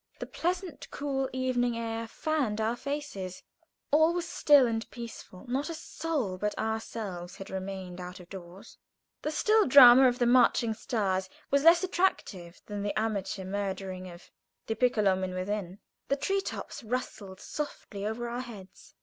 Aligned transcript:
The 0.17 0.25
pleasant, 0.25 0.87
cool 0.89 1.29
evening 1.31 1.77
air 1.77 2.07
fanned 2.07 2.59
our 2.59 2.75
faces; 2.75 3.43
all 3.91 4.15
was 4.15 4.27
still 4.27 4.65
and 4.65 4.89
peaceful. 4.89 5.45
Not 5.47 5.69
a 5.69 5.75
soul 5.75 6.39
but 6.39 6.57
ourselves 6.57 7.35
had 7.35 7.51
remained 7.51 8.01
out 8.01 8.19
of 8.19 8.27
doors. 8.27 8.79
The 9.21 9.29
still 9.29 9.67
drama 9.67 10.07
of 10.07 10.17
the 10.17 10.25
marching 10.25 10.73
stars 10.73 11.29
was 11.51 11.63
less 11.63 11.83
attractive 11.83 12.63
than 12.65 12.81
the 12.81 12.99
amateur 12.99 13.45
murdering 13.45 14.09
of 14.09 14.31
"Die 14.65 14.73
Piccolomin" 14.73 15.35
within. 15.35 15.77
The 16.07 16.15
tree 16.15 16.41
tops 16.41 16.83
rustled 16.83 17.39
softly 17.39 18.03
over 18.03 18.27
our 18.27 18.41
heads. 18.41 18.95